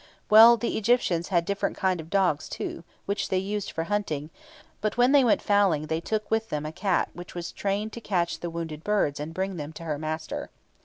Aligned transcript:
Well, 0.31 0.57
the 0.57 0.79
Egyptians 0.79 1.27
had 1.27 1.45
different 1.45 1.77
kinds 1.77 2.01
of 2.01 2.09
dogs, 2.09 2.49
too, 2.49 2.83
which 3.05 3.29
they 3.29 3.37
used 3.37 3.69
for 3.69 3.83
hunting; 3.83 4.31
but 4.81 4.97
when 4.97 5.11
they 5.11 5.23
went 5.23 5.43
fowling 5.43 5.85
they 5.85 6.01
took 6.01 6.31
with 6.31 6.49
them 6.49 6.65
a 6.65 6.71
cat 6.71 7.11
which 7.13 7.35
was 7.35 7.51
trained 7.51 7.93
to 7.93 8.01
catch 8.01 8.39
the 8.39 8.49
wounded 8.49 8.83
birds 8.83 9.19
and 9.19 9.31
bring 9.31 9.57
them 9.57 9.71
to 9.73 9.83
her 9.83 9.99
master. 9.99 10.49